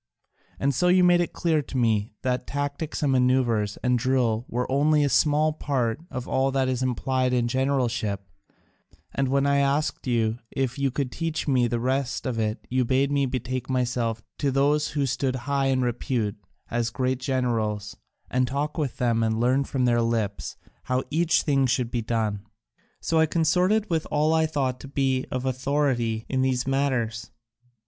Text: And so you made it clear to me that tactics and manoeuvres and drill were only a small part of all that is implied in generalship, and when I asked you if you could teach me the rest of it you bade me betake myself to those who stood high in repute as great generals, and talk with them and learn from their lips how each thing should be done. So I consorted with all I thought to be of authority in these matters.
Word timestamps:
And 0.59 0.73
so 0.73 0.87
you 0.87 1.03
made 1.03 1.21
it 1.21 1.31
clear 1.31 1.61
to 1.61 1.77
me 1.77 2.11
that 2.23 2.47
tactics 2.47 3.03
and 3.03 3.11
manoeuvres 3.11 3.77
and 3.83 3.99
drill 3.99 4.45
were 4.47 4.65
only 4.71 5.03
a 5.03 5.09
small 5.09 5.53
part 5.53 5.99
of 6.09 6.27
all 6.27 6.49
that 6.49 6.67
is 6.67 6.81
implied 6.81 7.33
in 7.33 7.47
generalship, 7.47 8.25
and 9.13 9.27
when 9.27 9.45
I 9.45 9.57
asked 9.59 10.07
you 10.07 10.39
if 10.49 10.79
you 10.79 10.89
could 10.89 11.11
teach 11.11 11.47
me 11.47 11.67
the 11.67 11.79
rest 11.79 12.25
of 12.25 12.39
it 12.39 12.65
you 12.67 12.83
bade 12.83 13.11
me 13.11 13.27
betake 13.27 13.69
myself 13.69 14.23
to 14.39 14.49
those 14.49 14.87
who 14.97 15.05
stood 15.05 15.35
high 15.45 15.67
in 15.67 15.83
repute 15.83 16.35
as 16.71 16.89
great 16.89 17.19
generals, 17.19 17.95
and 18.27 18.47
talk 18.47 18.79
with 18.79 18.97
them 18.97 19.21
and 19.21 19.39
learn 19.39 19.65
from 19.65 19.85
their 19.85 20.01
lips 20.01 20.57
how 20.85 21.03
each 21.11 21.43
thing 21.43 21.67
should 21.67 21.91
be 21.91 22.01
done. 22.01 22.43
So 23.01 23.19
I 23.19 23.27
consorted 23.27 23.87
with 23.87 24.07
all 24.09 24.33
I 24.33 24.47
thought 24.47 24.79
to 24.79 24.87
be 24.87 25.27
of 25.29 25.45
authority 25.45 26.25
in 26.27 26.41
these 26.41 26.65
matters. 26.65 27.29